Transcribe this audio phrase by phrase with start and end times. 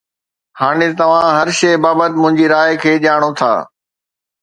[0.59, 3.53] هاڻي توهان هر شيء بابت منهنجي راء کي ڄاڻو ٿا